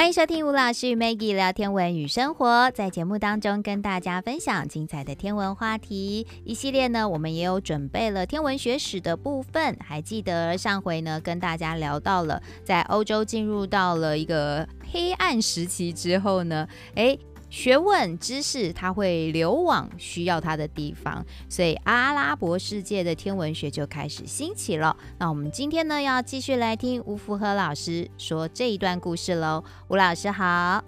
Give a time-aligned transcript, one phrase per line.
[0.00, 6.26] 欢迎收听吴老师与 Maggie 聊天文与生活，在节目当中跟大家分享精彩的天文话题。
[6.42, 9.76] 一系列呢，我们也有准备了天文学史的部分。
[9.78, 17.20] 还记得上回呢，跟大家聊到了在欧洲进入到了一个黑暗时期之后呢，诶。
[17.50, 24.96] 学问知识，它会流往需要它的地方，所以阿拉伯世界的天文学就开始兴起了。
[25.18, 29.64] 那我们今天呢，要继续来听吴福和老师说这一段故事喽。
[29.88, 30.82] 吴老师好，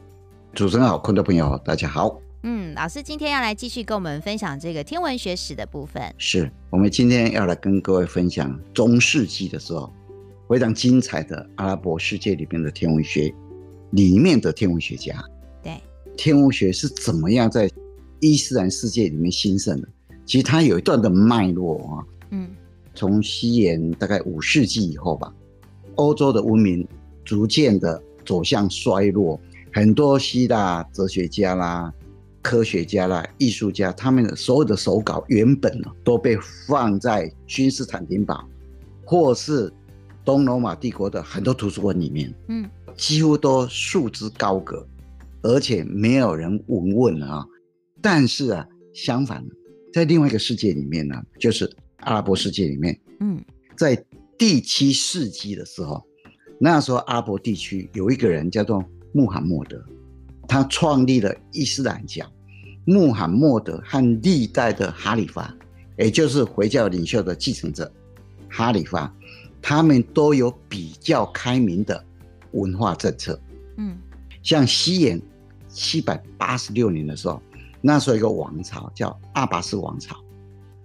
[0.55, 2.21] 主持人好，观众朋友大家好。
[2.45, 6.01] 嗯，老师今天要来继续跟我们分享这个天文学史的部分。
[6.17, 9.93] 是我们今天要来跟各位分享中世纪的时候
[10.49, 13.35] 非常精彩的阿拉伯世界里面的天文学
[13.91, 15.13] 里面的天文学家。
[16.17, 17.71] 天文学是怎么样在
[18.21, 19.89] 伊斯兰世界里面兴盛的？
[20.25, 22.07] 其实它有一段的脉络啊。
[22.31, 22.49] 嗯，
[22.95, 25.33] 从西元大概五世纪以后吧，
[25.97, 26.87] 欧洲的文明
[27.25, 29.39] 逐渐的走向衰落，
[29.73, 31.93] 很多希腊哲学家啦、
[32.41, 38.45] 科学家啦、艺术家，他们的所有的手稿原本呢都被放在君士坦丁堡
[39.05, 39.73] 或是
[40.25, 42.33] 东罗马帝国的很多图书馆里面。
[42.49, 44.87] 嗯，几乎都束之高阁。
[45.43, 47.45] 而且没有人闻问啊，
[48.01, 49.45] 但是啊，相反，
[49.93, 53.45] 在另外一个世界里面呢，就是阿拉伯世界里面，嗯，
[53.77, 54.05] 在
[54.39, 56.01] 第七世纪的时候，
[56.61, 59.85] 那时候阿拉伯地区有一个人叫做穆罕默德，
[60.47, 62.25] 他创立了伊斯兰教。
[62.85, 65.53] 穆罕默德和历代的哈里发，
[65.99, 67.93] 也就是回教领袖的继承者
[68.49, 69.13] 哈里发，
[69.61, 72.05] 他们都有比较开明的
[72.53, 73.41] 文化政策。
[73.77, 73.99] 嗯，
[74.45, 75.21] 像西元。
[75.73, 77.41] 七百八十六年的时候，
[77.81, 80.15] 那时候一个王朝叫阿拔斯王朝，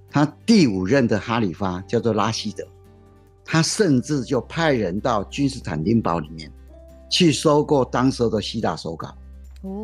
[0.10, 2.66] 他第五任的哈里发叫做拉希德，
[3.44, 6.52] 他甚至就派人到君士坦丁堡里面
[7.10, 9.14] 去收购当时的希腊手稿，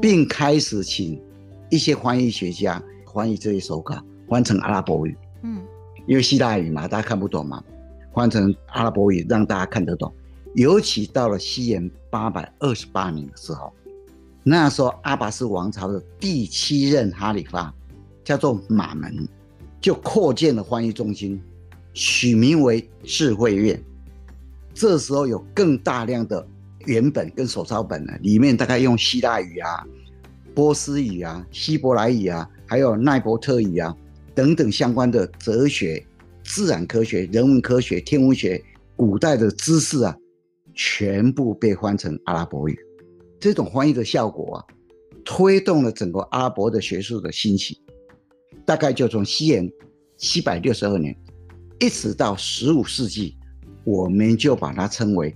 [0.02, 1.22] 并开始请
[1.70, 2.82] 一些翻译学家
[3.14, 5.16] 翻译这些手稿，翻成阿拉伯语。
[5.42, 5.62] 嗯，
[6.08, 7.62] 因为希腊语嘛，大家看不懂嘛，
[8.14, 10.12] 翻成阿拉伯语让大家看得懂。
[10.56, 13.72] 尤其到了西元八百二十八年的时候。
[14.44, 17.74] 那时候，阿拔斯王朝的第七任哈里发
[18.24, 19.28] 叫做马门，
[19.80, 21.42] 就扩建了翻译中心，
[21.94, 23.82] 取名为智慧院。
[24.74, 26.46] 这时候有更大量的
[26.86, 29.88] 原本跟手抄本呢，里面大概用希腊语啊、
[30.54, 33.96] 波斯语啊、希伯来语啊，还有奈伯特语啊
[34.36, 36.06] 等等相关的哲学、
[36.44, 38.62] 自然科学、人文科学、天文学、
[38.96, 40.18] 古代的知识啊，
[40.74, 42.78] 全部被翻成阿拉伯语。
[43.44, 44.64] 这种翻译的效果啊，
[45.26, 47.78] 推动了整个阿拉伯的学术的兴起。
[48.66, 49.70] 大概就从西元
[50.16, 51.14] 七百六十二年，
[51.78, 53.36] 一直到十五世纪，
[53.84, 55.36] 我们就把它称为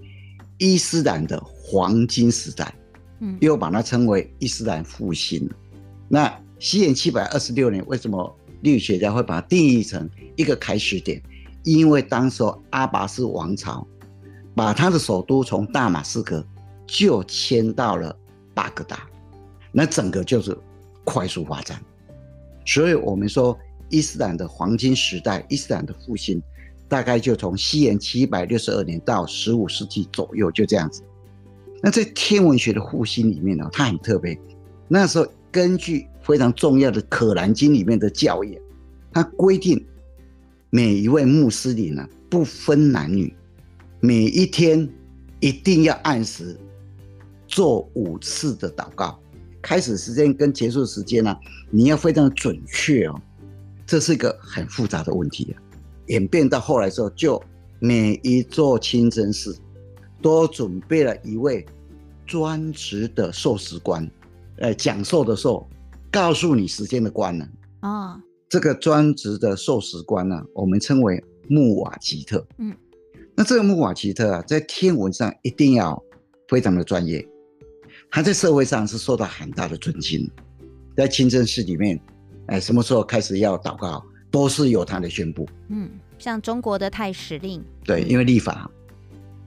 [0.58, 2.74] 伊斯兰的黄金时代，
[3.20, 5.46] 嗯，又把它称为伊斯兰复兴。
[6.08, 11.22] 那西元七百二十六年，为什么历史学家会把它定义成一个开始点？
[11.66, 13.86] 因为当时阿拔斯王朝
[14.56, 16.42] 把他的首都从大马士革。
[16.88, 18.18] 就迁到了
[18.56, 19.08] 巴格达，
[19.72, 20.58] 那整个就是
[21.04, 21.80] 快速发展。
[22.66, 23.58] 所以，我们说
[23.90, 26.42] 伊斯兰的黄金时代，伊斯兰的复兴，
[26.88, 31.04] 大概就从西元七百六十二年到十五世纪左右，就这样子。
[31.82, 34.38] 那在天文学的复兴里面呢，它很特别。
[34.88, 38.58] 那时候根据非常重要的《可兰经》里面的教义，
[39.14, 39.86] 它规定
[40.70, 43.34] 每一位穆斯林呢，不分男女，
[44.00, 44.90] 每一天
[45.40, 46.58] 一定要按时。
[47.48, 49.20] 做五次的祷告，
[49.62, 51.36] 开始时间跟结束时间呢，
[51.72, 53.22] 你要非常准确哦。
[53.86, 55.62] 这是一个很复杂的问题啊。
[56.08, 57.42] 演变到后来之后，就
[57.80, 59.58] 每一座清真寺
[60.22, 61.66] 都准备了一位
[62.26, 64.10] 专职的授时官，
[64.58, 65.68] 呃，讲授的授，
[66.12, 67.48] 告诉你时间的官呢。
[67.82, 72.46] 啊，这个专职的授时官呢，我们称为穆瓦吉特。
[72.58, 72.76] 嗯，
[73.36, 76.02] 那这个穆瓦吉特啊，在天文上一定要
[76.48, 77.26] 非常的专业。
[78.10, 80.30] 他在社会上是受到很大的尊敬，
[80.96, 82.00] 在清真寺里面，
[82.48, 85.48] 哎，什么时候开始要祷告，都是有他的宣布。
[85.68, 88.72] 嗯，像中国的太史令，对，因为立法，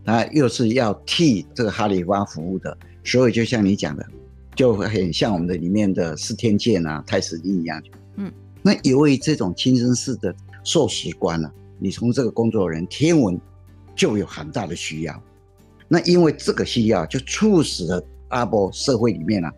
[0.04, 4.06] 他又是要替这个哈里发服务的，所以就像你讲的，
[4.54, 7.82] 就很像我们的里面的司天监啊、太史令一样。
[8.16, 8.30] 嗯，
[8.62, 13.40] 那由于这种清真寺的授时官呢、啊，你从这个工作人天文
[13.96, 15.22] 就有很大的需要，
[15.88, 18.04] 那因为这个需要，就促使了。
[18.30, 19.52] 阿拉伯社会里面啊，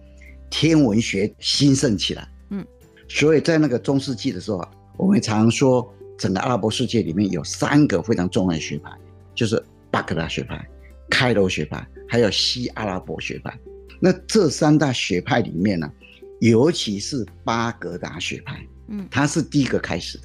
[0.50, 2.28] 天文学兴盛起来。
[2.50, 2.66] 嗯，
[3.08, 4.62] 所以在那个中世纪的时候，
[4.98, 8.90] 我们常说整个阿拉伯世界里面有三个非常重要的学派，
[9.34, 10.69] 就是巴格达学派、
[11.08, 13.58] 开罗学派，还有西阿拉伯学派。
[14.00, 15.92] 那这三大学派里面呢、啊，
[16.40, 20.25] 尤其是巴格达学派，嗯，它是第一个开始的，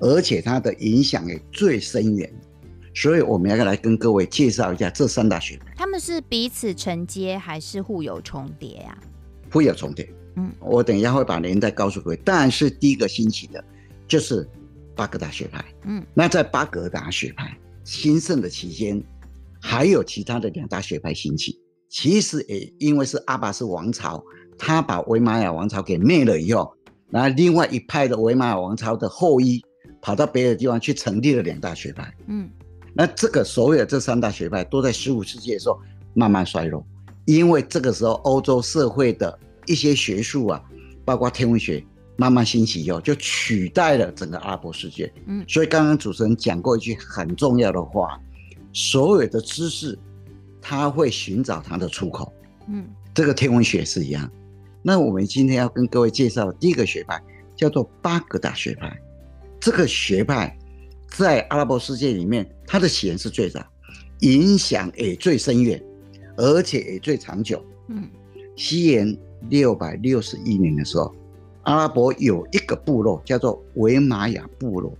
[0.00, 2.32] 而且它的影响也最深远。
[2.94, 5.72] 所以我们要来跟各位介绍一下这三大学派。
[5.76, 9.50] 他们是彼此承接还是互有重叠呀、啊？
[9.50, 10.08] 互有重叠。
[10.36, 12.20] 嗯，我等一下会把年代告诉各位。
[12.24, 13.64] 但是第一个兴起的，
[14.06, 14.48] 就是
[14.94, 15.64] 巴格达学派。
[15.84, 19.02] 嗯，那在巴格达学派兴盛的期间，
[19.60, 21.58] 还有其他的两大学派兴起。
[21.88, 24.22] 其实也因为是阿拔斯王朝，
[24.58, 26.72] 他把维玛雅王朝给灭了以后，
[27.10, 29.60] 然后另外一派的维玛雅王朝的后裔
[30.02, 32.12] 跑到别的地方去成立了两大学派。
[32.26, 32.50] 嗯。
[33.00, 35.78] 那这个所有的这三大学派都在十五世纪的时候
[36.14, 36.84] 慢慢衰落，
[37.26, 40.60] 因为这个时候欧洲社会的一些学术啊，
[41.04, 41.80] 包括天文学
[42.16, 45.12] 慢慢兴起以后，就取代了整个阿拉伯世界。
[45.26, 48.20] 嗯，所以刚刚主持人讲过一句很重要的话：
[48.72, 49.96] 所有的知识，
[50.60, 52.32] 它会寻找它的出口。
[52.66, 52.84] 嗯，
[53.14, 54.28] 这个天文学是一样。
[54.82, 57.22] 那我们今天要跟各位介绍的第一个学派
[57.54, 59.00] 叫做巴格达学派，
[59.60, 60.57] 这个学派。
[61.08, 63.64] 在阿拉伯世界里面，它的起源是最早，
[64.20, 65.82] 影响也最深远，
[66.36, 67.64] 而且也最长久。
[67.88, 68.08] 嗯，
[68.54, 69.16] 西元
[69.48, 71.12] 六百六十一年的时候，
[71.62, 74.96] 阿拉伯有一个部落叫做维玛雅部落，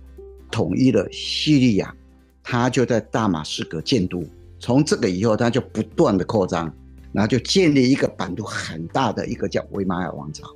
[0.51, 1.95] 统一了叙利亚，
[2.43, 4.23] 他就在大马士革建都。
[4.59, 6.73] 从这个以后，他就不断的扩张，
[7.13, 10.53] 然后就建立一个版图很大的一个叫维玛雅王朝。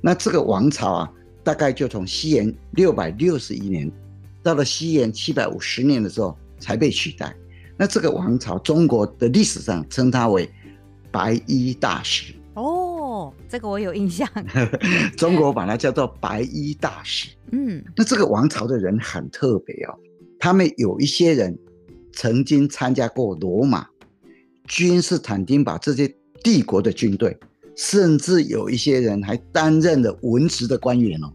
[0.00, 3.90] 那这个王朝啊，大概就从西元六百六十一年。
[4.44, 7.34] 到了西元七百五十年的时候才被取代。
[7.76, 10.48] 那这个王朝，中国的历史上称它为
[11.10, 12.32] 白衣大使。
[12.54, 14.28] 哦，这个我有印象。
[15.16, 17.30] 中国把它叫做白衣大使。
[17.50, 19.98] 嗯，那这个王朝的人很特别哦，
[20.38, 21.58] 他们有一些人
[22.12, 23.86] 曾经参加过罗马、
[24.68, 26.14] 君士坦丁堡这些
[26.44, 27.36] 帝国的军队，
[27.76, 31.32] 甚至有一些人还担任了文职的官员哦。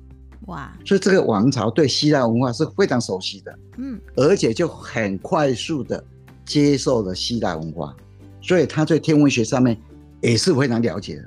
[0.49, 0.75] 哇！
[0.85, 6.03] 所以这个王朝对希腊文化是非常熟悉的，嗯，而且就很快速的
[6.43, 7.95] 接受了希腊文化，
[8.41, 9.79] 所以他对天文学上面
[10.21, 11.25] 也是非常了解的。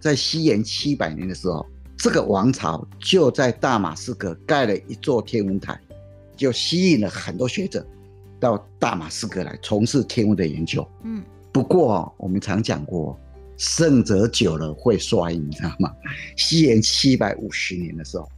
[0.00, 1.66] 在西元七百年的时候，
[1.96, 5.78] 这个王朝就在大马士革盖了一座天文台，
[6.36, 7.84] 就吸引了很多学者
[8.40, 10.86] 到大马士革来从事天文的研究。
[11.02, 11.22] 嗯，
[11.52, 13.18] 不过我们常讲过，
[13.56, 15.90] 胜者久了会衰，你知道吗？
[16.36, 18.28] 西元七百五十年的时候。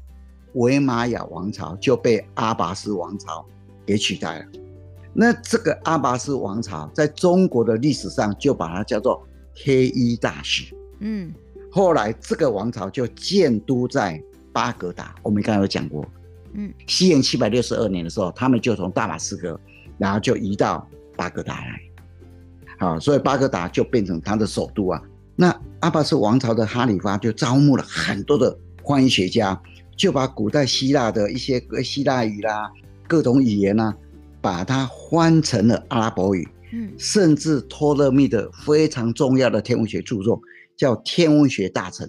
[0.54, 3.44] 维玛雅王朝就被阿拔斯王朝
[3.86, 4.46] 给取代了。
[5.12, 9.24] 那这个阿拔斯王朝在中国的历史上就把它叫做
[9.64, 10.74] 黑衣大使。
[10.98, 11.32] 嗯，
[11.70, 14.20] 后来这个王朝就建都在
[14.52, 15.14] 巴格达。
[15.22, 16.04] 我们刚才有讲过，
[16.54, 19.60] 嗯，西元七百六十二年的时候，他们就从大马士革，
[19.98, 21.80] 然后就移到巴格达来。
[22.78, 25.00] 好，所以巴格达就变成他的首都啊。
[25.36, 29.60] 那阿拔斯王朝的哈里发就招募了很多的翻译学家。
[29.96, 32.70] 就把古代希腊的一些希腊语啦、
[33.06, 33.94] 各种语言啊，
[34.40, 36.48] 把它翻成了阿拉伯语。
[36.72, 40.40] 嗯，甚至托勒密的非常重要的天文学著作
[40.76, 42.08] 叫《天文学大臣》，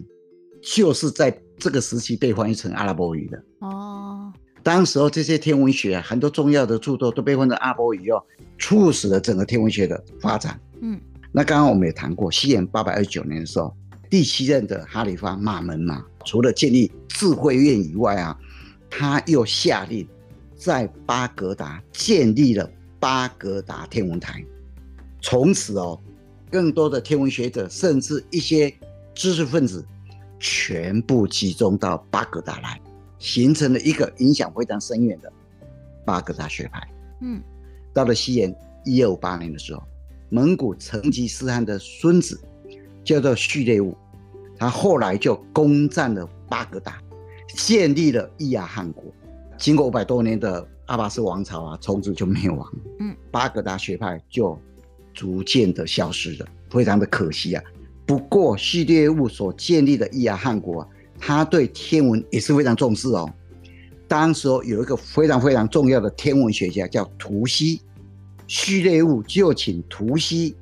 [0.76, 3.44] 就是在这个时期被翻译成阿拉伯语的。
[3.60, 4.34] 哦，
[4.64, 8.26] 当时候这些天文学啊，很多重要的著作都被翻成阿拉伯语以后，
[8.58, 10.60] 促使了整个天文学的发展。
[10.82, 11.00] 嗯，
[11.32, 13.72] 那刚刚我们也谈过，西元八百二十九年的时候，
[14.10, 16.04] 第七任的哈里发马门嘛。
[16.26, 18.38] 除了建立智慧院以外啊，
[18.90, 20.08] 他又下令
[20.58, 24.44] 在巴格达建立了巴格达天文台。
[25.22, 26.00] 从此哦，
[26.52, 28.74] 更多的天文学者甚至一些
[29.14, 29.86] 知识分子
[30.40, 32.82] 全部集中到巴格达来，
[33.20, 35.32] 形成了一个影响非常深远的
[36.06, 36.88] 巴格达学派。
[37.22, 37.42] 嗯，
[37.94, 39.82] 到了西元一二五八年的时候，
[40.30, 42.40] 蒙古成吉思汗的孙子
[43.04, 43.96] 叫做序列兀。
[44.58, 47.02] 他后来就攻占了巴格达，
[47.54, 49.04] 建立了伊亚汗国。
[49.58, 52.74] 经过五百多年的阿巴斯王朝啊，从此就灭亡。
[53.00, 54.58] 嗯，巴格达学派就
[55.14, 57.64] 逐渐的消失了，非常的可惜啊。
[58.06, 60.88] 不过序列物所建立的伊亚汗国啊，
[61.20, 63.30] 他对天文也是非常重视哦。
[64.08, 67.82] 当时有一个非常非常重要的天文学家叫图西，
[68.48, 70.56] 序列物就请图西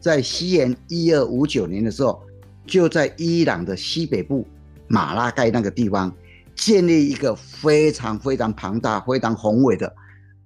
[0.00, 2.20] 在西元一二五九年的时候。
[2.68, 4.46] 就在伊朗的西北部
[4.86, 6.14] 马拉盖那个地方，
[6.54, 9.92] 建立一个非常非常庞大、非常宏伟的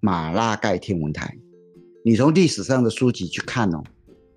[0.00, 1.36] 马拉盖天文台。
[2.04, 3.82] 你从历史上的书籍去看哦，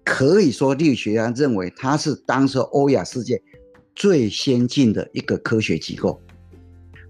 [0.03, 3.41] 可以说历史学家认为它是当时欧亚世界
[3.95, 6.19] 最先进的一个科学机构。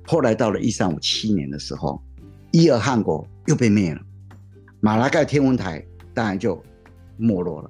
[0.06, 2.02] 后来到了一三五七年的时候，
[2.52, 4.02] 伊尔汗国又被灭了，
[4.82, 6.62] 马拉盖天文台当然就
[7.18, 7.70] 没落了。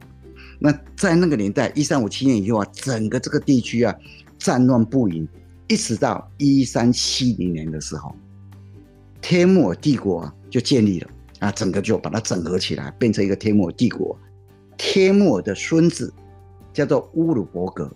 [0.58, 3.94] 那在那个年代，一三五七年以后啊，整个这个地区啊，
[4.38, 5.28] 战乱不已，
[5.68, 8.16] 一直到一三七零年的时候，
[9.22, 11.10] 帖木尔帝国啊就建立了
[11.40, 14.18] 啊，整个就把它整合起来，变成一个帖木尔帝国。
[14.78, 16.14] 帖木尔的孙子
[16.74, 17.92] 叫做乌鲁伯格，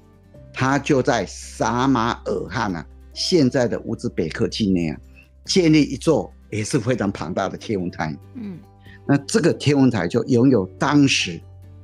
[0.54, 5.00] 他就在撒马尔罕啊，现在的乌兹别克境内啊，
[5.46, 8.16] 建立一座也是非常庞大的天文台。
[8.36, 8.60] 嗯，
[9.08, 11.40] 那这个天文台就拥有当时。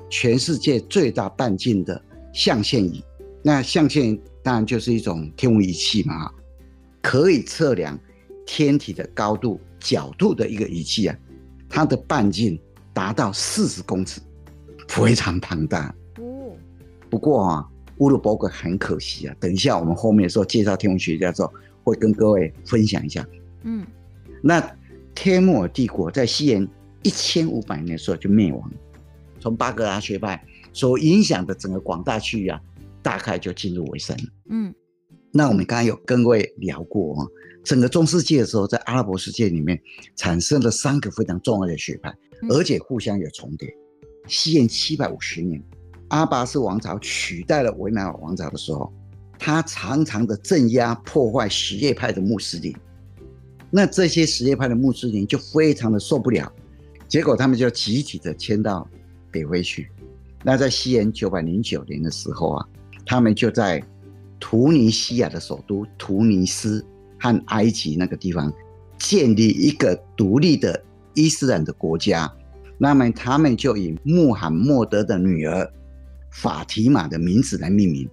[0.10, 2.02] 全世界最大半径的
[2.34, 3.04] 象限仪，
[3.44, 6.32] 那象限仪当然就是一种天文仪器嘛，
[7.02, 7.98] 可以测量
[8.46, 11.18] 天体的高度、角度的一个仪器啊。
[11.68, 12.58] 它的半径
[12.94, 14.22] 达到四十公尺，
[14.88, 15.94] 非常庞大。
[17.10, 19.36] 不过啊，乌鲁伯格很可惜啊。
[19.40, 21.52] 等一下我们后面说介绍天文学家的时候，
[21.84, 23.26] 会跟各位分享一下。
[23.64, 23.86] 嗯，
[24.42, 24.62] 那
[25.14, 26.68] 天木尔帝国在西元
[27.04, 28.72] 一千五百年的时候就灭亡。
[29.46, 32.60] 从巴格达学派所影响的整个广大区域啊，
[33.04, 34.18] 大概就进入尾声。
[34.50, 34.74] 嗯，
[35.32, 37.28] 那我们刚刚有跟各位聊过啊，
[37.64, 39.80] 整个中世纪的时候，在阿拉伯世界里面
[40.16, 42.12] 产生了三个非常重要的学派，
[42.50, 43.72] 而且互相有重叠。
[44.28, 45.64] 西元七百五十年，
[46.08, 48.92] 阿拔斯王朝取代了维玛尔王朝的时候，
[49.38, 52.76] 他常常的镇压破坏什叶派的穆斯林，
[53.70, 56.52] 那这些什叶派的穆斯林就非常的受不了，
[57.08, 58.90] 结果他们就集体的迁到。
[59.36, 59.92] 北回去，
[60.42, 62.66] 那在西元九百零九年的时候啊，
[63.06, 63.84] 他们就在
[64.40, 66.86] 突尼西亚的首都突尼斯
[67.20, 68.54] 和埃及那个地方
[68.98, 70.82] 建立一个独立的
[71.14, 72.32] 伊斯兰的国家。
[72.78, 75.70] 那么他们就以穆罕默德的女儿
[76.32, 78.10] 法提玛的名字来命名，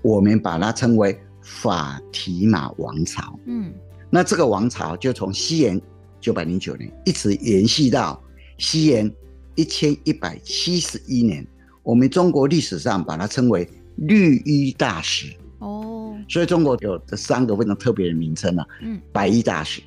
[0.00, 3.38] 我们把它称为法提玛王朝。
[3.44, 3.70] 嗯，
[4.08, 5.78] 那这个王朝就从西元
[6.18, 8.18] 九百零九年一直延续到
[8.56, 9.12] 西元。
[9.54, 11.46] 一千一百七十一年，
[11.82, 19.82] 我们中国历史上把它称为绿衣大使哦，所以中国有这三个非常特别的名称啊，嗯，白衣大使、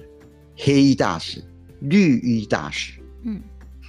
[0.56, 1.44] 黑衣大使、
[1.80, 3.42] 绿衣大使，嗯，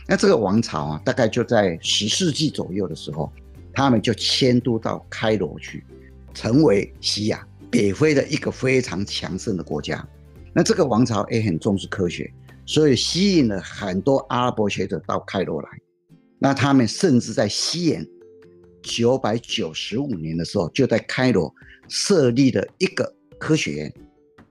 [0.06, 3.30] 那这个王朝啊，大概就在十世纪左右的时候，
[3.72, 5.84] 他们就迁都到开罗去，
[6.32, 10.06] 成为西亚北非的一个非常强盛的国家。
[10.54, 12.32] 那这个王朝也很重视科学。
[12.66, 15.68] 所以吸引了很多阿拉伯学者到开罗来，
[16.36, 18.04] 那他们甚至在西元
[18.82, 21.54] 九百九十五年的时候，就在开罗
[21.88, 23.94] 设立了一个科学院，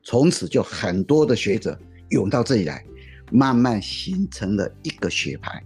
[0.01, 1.77] 从此就很多的学者
[2.09, 2.85] 涌到这里来，
[3.33, 5.61] 慢慢形成了一个学派。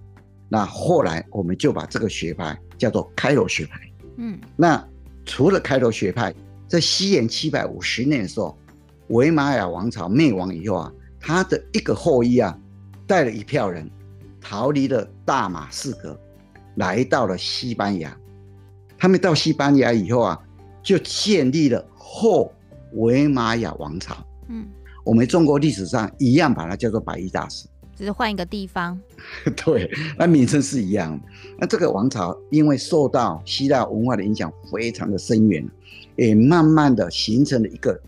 [0.49, 3.79] 那后来我们就把这个学派叫做开罗学派。
[4.17, 4.83] 嗯，那
[5.23, 6.33] 除了开罗学派，
[6.67, 8.57] 在西元七百五十年的时候，
[9.09, 10.91] 维玛雅王朝灭亡以后啊。
[11.19, 12.57] 他的一个后裔啊，
[13.05, 13.89] 带了一票人
[14.39, 16.19] 逃离了大马士革，
[16.75, 18.15] 来到了西班牙。
[18.97, 20.39] 他们到西班牙以后啊，
[20.81, 22.53] 就建立了后
[22.93, 24.15] 维玛雅王朝。
[24.47, 24.67] 嗯，
[25.03, 28.99] 我们中国历史上一样把它叫做白衣大使，只是换一个地方。
[29.63, 31.19] 对，那名称是一样。
[31.57, 35.65] 那这个王朝因为受到希腊文化的影响非常的深远，
[36.15, 37.99] 也慢慢的形成了一个。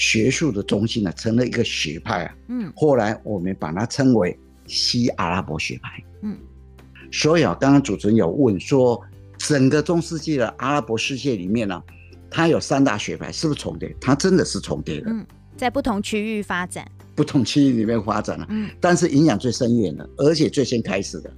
[0.00, 2.34] 学术的中心呢，成了一个学派啊。
[2.48, 4.34] 嗯，后来我们把它称为
[4.66, 6.02] 西阿拉伯学派。
[6.22, 6.38] 嗯，
[7.12, 8.98] 所以啊，刚刚主持人有问说，
[9.36, 11.82] 整个中世纪的阿拉伯世界里面呢，
[12.30, 13.94] 它有三大学派，是不是重叠？
[14.00, 15.10] 它真的是重叠的。
[15.10, 18.46] 嗯，在不同区域发展，不同区域里面发展了。
[18.48, 21.30] 嗯，但是影响最深远的，而且最先开始的，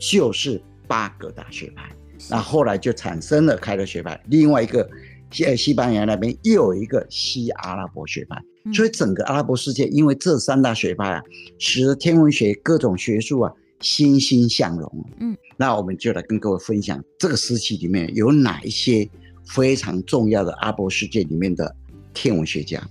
[0.00, 1.88] 就是巴格达学派。
[2.28, 4.90] 那后来就产生了开罗学派，另外一个。
[5.30, 11.22] 西西班牙那边又有一个西阿拉伯学派，所以整个阿拉伯世界因为这三大学派啊，
[11.58, 15.06] 使得天文学各种学术啊欣欣向荣。
[15.20, 19.08] 嗯，那我们就来跟各位分享这个时期里面有哪一些
[19.46, 21.74] 非常重要的阿拉伯世界里面的
[22.12, 22.82] 天文学家，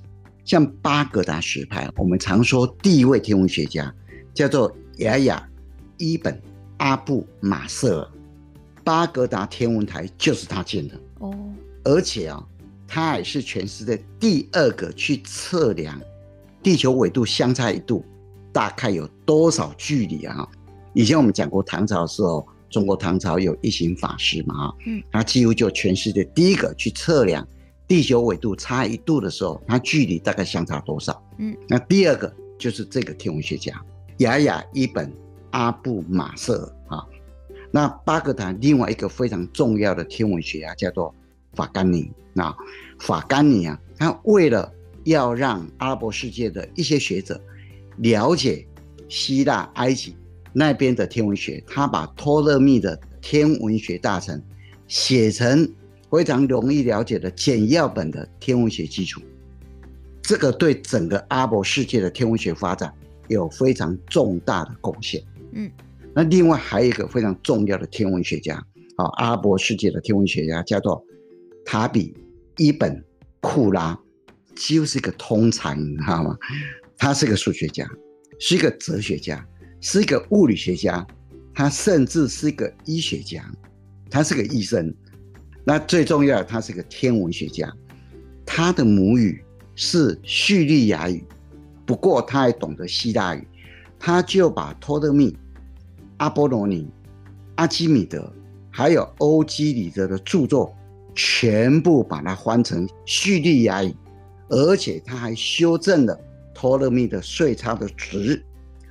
[0.46, 3.94] 像巴格达学派，我们常说第一位天文学家
[4.34, 5.48] 叫做雅雅
[5.98, 6.42] 伊本
[6.78, 8.08] 阿布马瑟尔，
[8.84, 10.96] 巴格达天文台就是他建的。
[11.20, 11.36] 哦。
[11.84, 12.44] 而且啊，
[12.88, 16.00] 他也是全世界第二个去测量
[16.62, 18.04] 地球纬度相差一度
[18.52, 20.48] 大概有多少距离啊？
[20.94, 27.48] 以前我们讲过唐朝的时候，中国唐朝有一行法师嘛，嗯，他几乎就全世界第一个去测量
[27.88, 31.24] 地球纬度差一度的时候，它距离大概相差多少？
[31.38, 33.74] 嗯，那第二个就是这个天文学家
[34.18, 35.12] 雅雅伊本
[35.52, 37.06] 阿布马瑟尔啊。
[37.72, 41.16] 那巴格达另外一个非常重要的天文学家叫做。
[41.60, 42.56] 法甘尼，那
[43.00, 44.72] 法甘尼啊，他为了
[45.04, 47.42] 要让阿拉伯世界的一些学者
[47.98, 48.66] 了解
[49.10, 50.16] 希腊、埃及
[50.54, 54.42] 那边的天文学，他把托勒密的天文学大臣
[54.88, 55.70] 写成
[56.10, 59.22] 非常容易了解的简要本的天文学基础。
[60.22, 62.94] 这个对整个阿拉伯世界的天文学发展
[63.28, 65.22] 有非常重大的贡献。
[65.52, 65.70] 嗯，
[66.14, 68.56] 那另外还有一个非常重要的天文学家
[68.96, 71.04] 啊，阿拉伯世界的天文学家叫做
[71.72, 72.18] 塔比
[72.58, 73.00] 伊本
[73.42, 73.96] 库拉，
[74.56, 76.36] 就是一个通才，你知道吗？
[76.98, 77.88] 他是个数学家，
[78.40, 79.48] 是一个哲学家，
[79.80, 81.06] 是一个物理学家，
[81.54, 83.48] 他甚至是一个医学家，
[84.10, 84.92] 他是个医生。
[85.64, 87.72] 那最重要，他是个天文学家，
[88.44, 89.40] 他的母语
[89.76, 91.24] 是叙利亚语，
[91.86, 93.48] 不过他还懂得希腊语，
[94.00, 95.38] 他就把托勒密、
[96.18, 96.90] 阿波罗尼、
[97.58, 98.34] 阿基米德
[98.72, 100.76] 还有欧几里得的著作
[101.16, 103.94] 全部把它翻成叙利亚语，
[104.50, 106.20] 而且他还修正了。
[106.52, 108.44] 托勒密的岁差的值，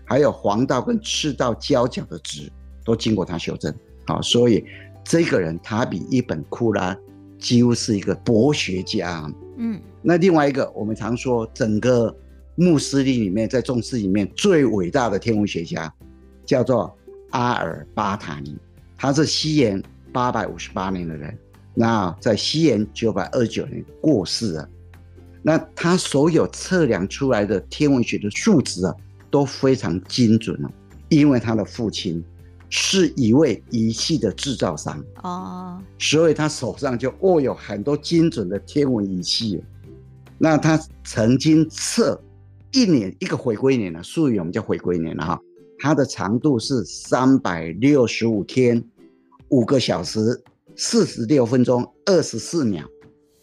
[0.06, 2.50] 还有黄道跟赤道交角的值，
[2.82, 3.70] 都经过他修正。
[4.06, 4.64] 好，所以
[5.04, 6.96] 这个人他比伊本库拉
[7.38, 9.30] 几乎是一个博学家。
[9.58, 12.16] 嗯，那另外一个，我们常说整个
[12.54, 15.92] 穆斯林里面，在中世里面最伟大的天文学家，
[16.46, 16.96] 叫做
[17.32, 18.56] 阿尔巴塔尼，
[18.96, 21.36] 他是西元八百五十八年的人，
[21.78, 24.68] 那在西元九百二十九年过世了。
[25.42, 28.92] 那他所有测量出来的天文学的数值啊，
[29.30, 30.68] 都非常精准了，
[31.08, 32.22] 因为他的父亲
[32.68, 39.62] 是一位仪器的制造商哦，所以他手上就握有很多精准的天文仪器。
[40.36, 42.20] 那他曾经测
[42.72, 45.40] 一年一个回归年呢，术语我们叫回归年了哈，
[45.78, 48.84] 它的长度是三百六十五天
[49.50, 50.42] 五个小时
[50.78, 52.82] 四十六分钟二十四秒。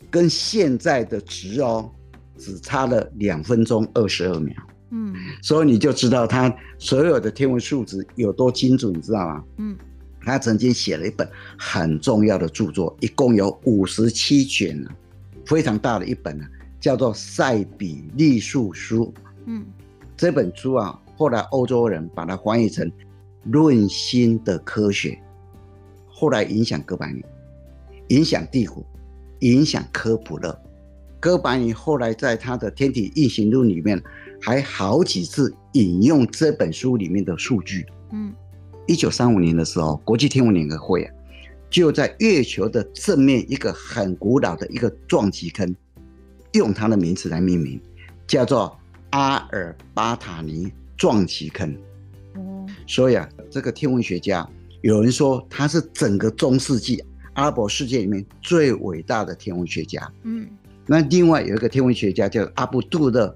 [0.10, 1.92] 跟现在的值哦，
[2.38, 4.56] 只差了两分钟二十二秒。
[4.92, 9.44] 嗯，所以你就知道他所有的天文数值有多精准，你知道吗？
[9.58, 9.76] 嗯，
[10.22, 14.90] 他曾经写了一本很重要的著作，一共有五十七卷呢，
[15.46, 16.46] 非常大的一本呢，
[16.80, 19.14] 叫做《塞比利数书》。
[19.48, 19.66] 嗯，
[20.16, 22.88] 这本书啊，后来欧洲人把它翻译成
[23.46, 25.10] 《论心的科学》，
[26.16, 27.22] 后来影响哥白尼，
[28.08, 28.84] 影响地虎。
[29.40, 30.58] 影响科普勒，
[31.20, 34.02] 哥白尼后来在他的《天体运行论》里面，
[34.42, 37.86] 还好几次引用这本书里面的数据。
[38.14, 38.34] 嗯，
[38.88, 41.14] 一九三五年的时候，国际天文联合会啊，
[41.70, 45.76] 就在月球的正面一个很古老的一个撞击坑，
[46.54, 47.80] 用它的名字来命名，
[48.26, 48.76] 叫做
[49.12, 51.76] 阿尔巴塔尼撞击坑。
[52.36, 54.48] 哦，所以啊，这个天文学家
[54.86, 57.04] 有人说他是整个中世纪。
[57.34, 60.48] 阿拉伯世界里面最伟大的天文学家，嗯，
[60.86, 63.36] 那另外有一个天文学家叫阿布杜勒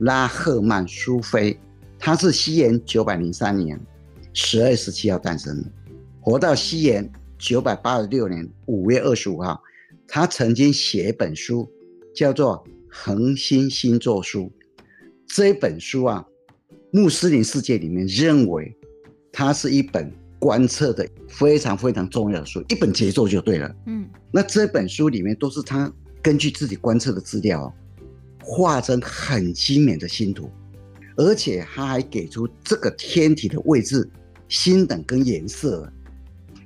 [0.00, 1.58] 拉赫曼苏菲，
[1.98, 3.80] 他是西元九百零三年
[4.34, 5.68] 十二月十七号诞生的，
[6.20, 9.60] 活到西元九百八十六年五月二十五号。
[10.06, 11.66] 他曾经写一本书，
[12.14, 14.42] 叫做《恒星星座书》。
[15.26, 16.24] 这本书啊，
[16.92, 18.76] 穆斯林世界里面认为
[19.32, 20.12] 它是一本。
[20.42, 23.72] 观测的非常非常重要的书，一本杰作就对了。
[23.86, 25.88] 嗯，那这本书里面都是他
[26.20, 27.72] 根据自己观测的资料，
[28.42, 30.50] 画成很精美的星图，
[31.16, 34.10] 而且他还给出这个天体的位置、
[34.48, 35.88] 星等跟颜色。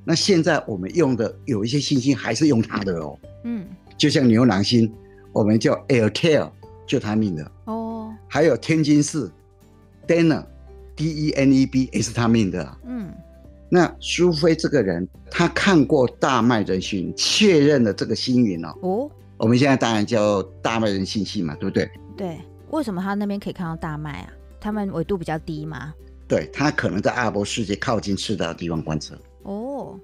[0.07, 3.19] 那现在我们用的有一些星星还是用他的哦。
[3.45, 4.91] 嗯，就像牛郎星，
[5.35, 6.51] 我们叫 Altair，
[6.87, 8.11] 就他命的哦。
[8.27, 9.31] 还有天津市
[10.09, 12.79] Deneb，D-E-N-E-B 也是他命的。
[12.87, 13.12] 嗯。
[13.69, 18.75] 那苏菲这个人，他看过大麦人星，确认了这个星云哦。
[18.83, 21.91] 哦，我们现在当然叫大麦人星系嘛，对不对？
[22.17, 22.39] 对。
[22.71, 24.33] 为什么他那边可以看到大麦啊？
[24.61, 25.95] 他们纬度比较低吗？
[26.29, 29.17] 对，他可能在阿拉伯世界靠近赤道的地方观测。
[29.43, 29.99] 哦。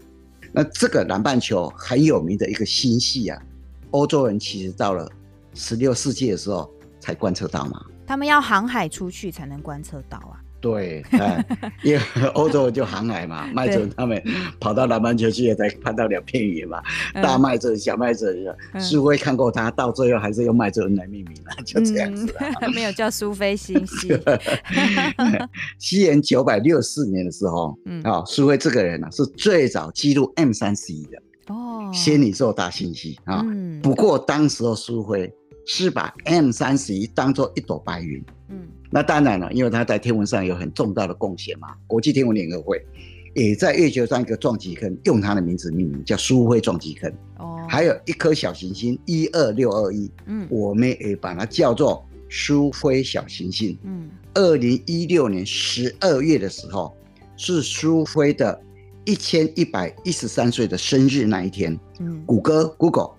[0.52, 3.40] 那这个南半球很有名的一个星系啊，
[3.90, 5.08] 欧洲人其实到了
[5.54, 6.70] 十六世纪的时候
[7.00, 7.84] 才观测到嘛。
[8.06, 10.41] 他们要航海出去才能观测到啊。
[10.62, 11.04] 对，
[11.82, 12.00] 因为
[12.34, 14.22] 欧洲人就航海嘛，麦哲伦他们
[14.60, 16.80] 跑到南半球去，也才看到两片云嘛。
[17.14, 22.32] 大麦哲伦、小麦哲伦，苏菲看过他，到最后还是用麦哲伦来命名了， 就这样子。
[22.72, 24.16] 没有叫苏菲星系。
[25.80, 31.20] 西元九百六十四年的时候，啊，苏菲这个人呢是最早记录 M 三十一的
[31.52, 33.44] 哦，仙女座大星系啊。
[33.82, 35.34] 不过当时的苏菲
[35.66, 38.24] 是把 M 三十一当做一朵白云。
[38.48, 38.68] 嗯。
[38.92, 41.68] 那当然了，因为他在天文上有很重大的贡献嘛。
[41.86, 42.84] 国际天文联合会
[43.34, 47.10] 也在月球上一个撞击坑用他的名字命名，叫苏菲撞击坑。
[47.38, 53.78] 哦，还有一颗小行星一二六二一，嗯，我们也把它叫做苏菲小行星。
[53.82, 56.94] 嗯，二零一六年十二月的时候，
[57.38, 58.60] 是苏菲的
[59.06, 63.12] 一千一百一十三岁的生日那一天，嗯，谷歌 Google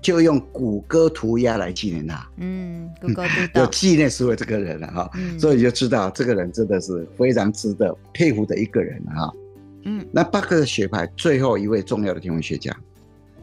[0.00, 2.30] 就用谷歌涂鸦来纪念他。
[2.38, 9.32] 嗯，Google 知道纪念所有这个人了哈，嗯、所以你就知道这个人真的是非常值得佩服的一个人哈。
[9.84, 12.74] 嗯，那巴克的学派最后一位重要的天文学家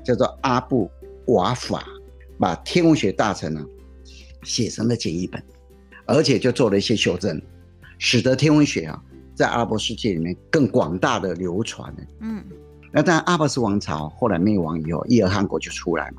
[0.04, 0.90] 叫做阿布
[1.28, 1.84] 瓦法，
[2.40, 3.66] 把天文学大臣呢
[4.44, 5.42] 写成了简易本，
[6.06, 7.42] 而且就做了一些修正，
[7.98, 9.02] 使得天文学啊。
[9.36, 11.94] 在阿拉伯世界里面更广大的流传。
[12.22, 12.44] 嗯，
[12.92, 16.18] 那当然阿拔斯王朝后来灭亡以后，伊尔汗国就出来嘛，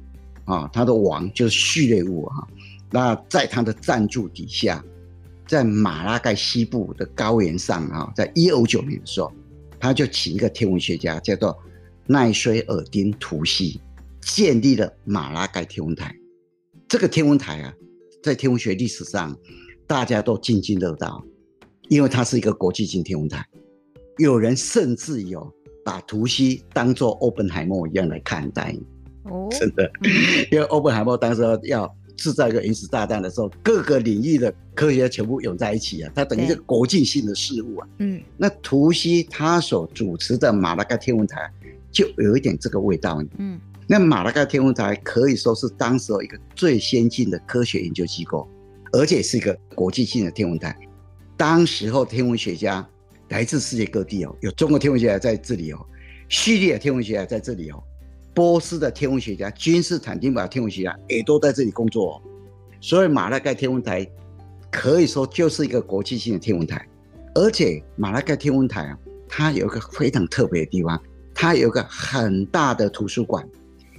[0.49, 2.49] 啊，他的王就是序列兀哈。
[2.91, 4.83] 那在他的赞助底下，
[5.47, 9.31] 在马拉盖西部的高原上啊，在一二五九年的时候，
[9.79, 11.57] 他就请一个天文学家叫做
[12.07, 13.81] 奈衰尔丁图西，
[14.23, 16.13] 建立了马拉盖天文台。
[16.89, 17.73] 这个天文台啊，
[18.23, 19.37] 在天文学历史上，
[19.87, 21.25] 大家都津津乐道。
[21.91, 23.43] 因为它是一个国际性天文台，
[24.19, 25.51] 有人甚至有
[25.83, 28.77] 把图西当做欧本海默一样来看待。
[29.25, 29.91] 哦，真的，
[30.51, 37.89] 因为欧本海默当时要制造一个原子炸弹的时候，各个领域的科学家全部涌在一起啊，它等于是国际性的事物啊。
[37.99, 41.49] 嗯，那图西他所主持的马拉盖天文台
[41.93, 43.23] 就有一点这个味道。
[43.39, 48.49] 嗯，那马拉盖天文台可以说是当时一个最先进的科学研究机构，
[48.93, 50.77] 而且是一个国际性的天文台。
[51.37, 52.85] 当时候天文学家
[53.29, 55.79] 来自世界各地哦，有中国天文学家在这里哦，
[56.29, 57.81] 叙利亚天文学家在这里哦，
[58.39, 62.23] 波斯的天文学家、君士坦丁堡天文学家也都在这里工作哦。
[62.81, 64.09] 所以马拉盖天文台
[64.71, 66.89] 可以说就是一个国际性的天文台，
[67.35, 68.97] 而且马拉盖天文台啊，
[69.29, 71.03] 它有一个非常特别的地方，
[71.35, 73.45] 它有一个很大的图书馆，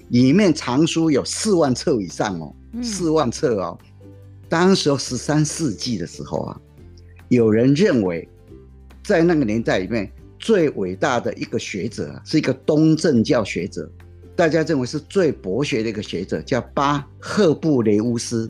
[0.08, 3.78] 里面藏书有四万册以上哦，四万册哦。
[4.48, 6.62] 当时候十三世纪的时候啊。
[7.28, 8.26] 有人认为，
[9.04, 13.92] 在那个年代里面，最伟大的一个学者是一个东正教学者，
[14.40, 18.50] 大家认为是最博学的一个学者，叫巴赫布雷乌斯。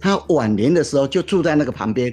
[0.00, 2.12] 他晚年的时候就住在那个旁边。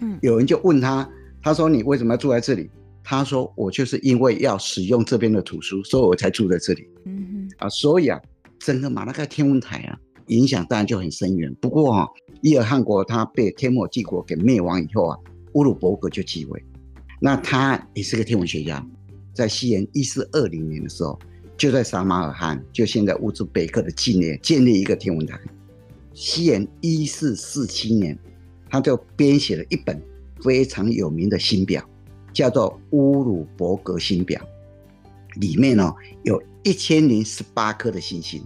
[0.00, 1.08] 嗯，有人就问他，
[1.40, 2.68] 他说：“你为什么要住在这里？”
[3.02, 8.20] 他说：“我就是因为要使用这边的图书，所以我才住在这里。”嗯哼，啊，所以啊，
[8.58, 11.50] 整个马拉盖天文台啊，影响当然就很深远。
[11.62, 12.06] 不过啊，
[12.42, 15.16] 伊尔汗国他被天默帝国给灭亡以后啊。
[15.54, 16.62] 乌鲁伯格就继位，
[17.18, 18.86] 那他也是个天文学家，
[19.32, 21.18] 在西元一四二零年的时候，
[21.58, 25.38] 就在撒马尔罕，就现在乌兹别克的境内建立一个天文台。
[26.14, 28.18] 西元一四四七年，
[28.70, 30.00] 他就编写了一本
[30.40, 31.84] 非常有名的新表，
[32.32, 34.40] 叫做《乌鲁伯格新表》，
[35.40, 35.92] 里面呢
[36.22, 38.42] 有一千零十八颗的星星，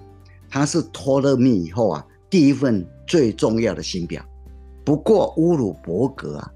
[0.51, 4.25] 它是托勒密以后啊第一份最重要的新表。
[4.85, 6.53] 不过乌鲁伯格啊。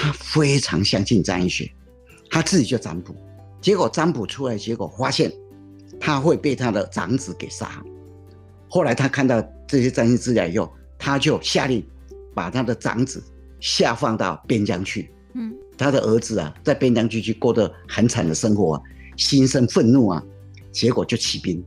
[0.00, 1.72] 他非常相信占星学，
[2.30, 3.12] 他自己就占卜，
[3.60, 5.32] 结果占卜出来，结果发现
[6.00, 7.82] 他会被他的长子给杀。
[8.68, 11.84] 后来他看到这些占星资料以后，他就下令
[12.34, 13.22] 把他的长子
[13.60, 15.10] 下放到边疆去。
[15.34, 18.82] 嗯，他的儿子啊，在边疆地区过得很惨的生活啊，
[19.16, 20.22] 心生愤怒啊，
[20.70, 21.64] 结果就起兵。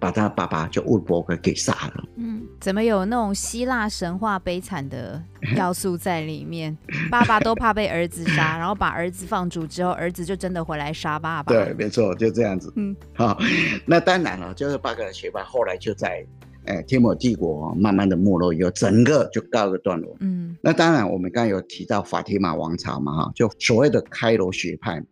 [0.00, 2.04] 把他爸爸就乌鲁伯格给杀了。
[2.16, 5.22] 嗯，怎么有那种希腊神话悲惨的
[5.56, 6.76] 要素在里面？
[7.10, 11.52] 爸爸都怕被儿子杀，然后把儿子放逐之后，儿子就真的回来杀爸爸。
[11.52, 12.72] 对，没错，就这样子。
[12.76, 13.38] 嗯，好，
[13.84, 16.26] 那当然了，就是巴格的学派后来就在，
[16.64, 20.16] 哎，天默帝国慢慢的没落以后，整个就告一个段落。
[20.20, 25.02] 嗯，那当然，我们刚刚有提到法提玛王朝嘛，哈，就所谓的开罗学派。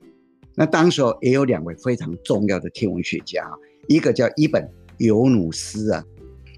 [0.55, 3.45] 那当时候也有两位非常重要的天文学家。
[3.87, 6.05] 一个叫伊本尤努斯啊，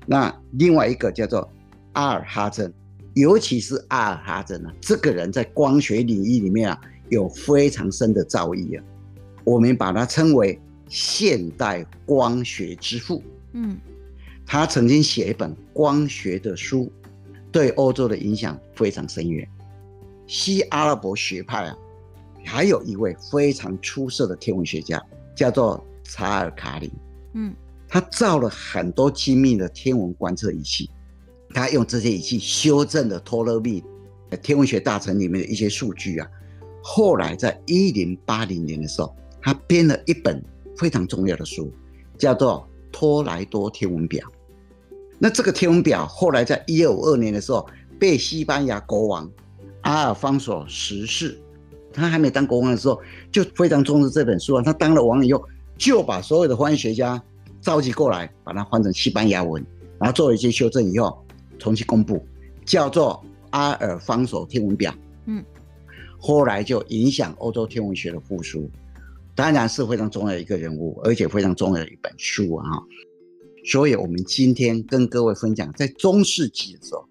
[0.06, 1.48] 那另外一个叫做
[1.92, 2.72] 阿尔哈珍，
[3.14, 8.84] 尤其是阿尔哈珍啊，这个人在光学领域里面啊有非常深的造诣啊，
[9.44, 13.22] 我们把他称为现代光学之父。
[13.52, 13.78] 嗯，
[14.46, 16.90] 他曾经写一本光学的书，
[17.52, 19.46] 对欧洲的影响非常深远。
[20.26, 21.76] 西阿拉伯学派啊，
[22.44, 25.02] 还有一位非常出色的天文学家，
[25.34, 26.90] 叫做查尔卡林。
[27.34, 27.54] 嗯，
[27.92, 30.88] 他造了很多精密的天文观测仪器，
[31.52, 33.82] 他用这些仪器修正了托勒密
[34.40, 36.28] 天文学大成里面的一些数据啊。
[36.84, 40.40] 后来在一零八零年的时候，他编了一本
[40.76, 41.68] 非常重要的书，
[42.16, 44.24] 叫做《托莱多天文表》。
[45.18, 49.28] 那这个天文表后来在一二五二年的时候，被西班牙国王
[49.80, 51.36] 阿尔方索十世，
[51.92, 53.00] 他还没当国王的时候，
[53.32, 54.62] 就非常重视这本书啊。
[54.62, 55.44] 他当了王以后。
[55.80, 57.22] 就把所有的翻译学家
[57.60, 59.64] 召集过来，把它换成西班牙文，
[59.98, 61.24] 然后做了一些修正以后，
[61.58, 62.24] 重新公布，
[62.64, 64.90] 叫做《阿尔方索天文表》。
[65.26, 65.44] 嗯，
[66.18, 68.70] 后来就影响欧洲天文学的复苏。
[69.34, 72.66] 当然是非常重要的一个人物，而且非常重要的一本书啊。
[73.64, 77.06] 所以，我们今天跟各位分享，在中世纪的时候，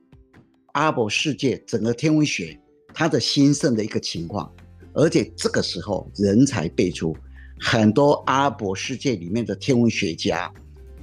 [0.73, 2.59] 阿拉伯世界整个天文学
[2.93, 4.51] 它的兴盛的一个情况，
[4.93, 7.15] 而且这个时候人才辈出，
[7.59, 10.51] 很多阿拉伯世界里面的天文学家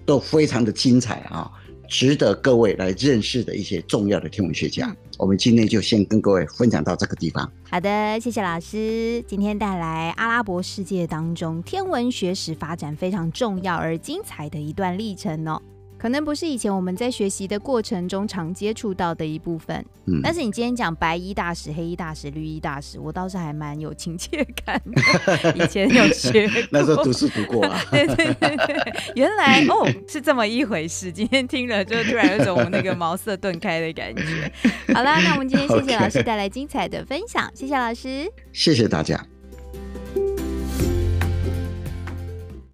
[0.04, 1.50] 都非常的精彩啊。
[1.88, 7.48] 值得各位来认识的一些重要的天文学家，嗯、我们今天就先跟各位分享到这个地方。
[7.70, 15.62] 好的，谢谢老师，今天带来阿拉伯世界当中天文学史发展非常重要而精彩的一段历程哦。
[15.98, 25.52] 可能不是以前我们在学习的过程中常接触到的一部分，嗯，但是你今天讲白衣大使、黑衣大使、绿衣大使，我倒是还蛮有亲切感的。
[25.56, 27.80] 以前有学，那时候读书读过啊。
[27.90, 31.10] 对对对对，原来哦是这么一回事。
[31.10, 34.52] 今天听了就突然有种那个茅塞顿开的感觉。
[34.94, 39.35] 好啦，那我们今天谢谢 老师带来精彩的分享，谢谢老师，谢谢大家。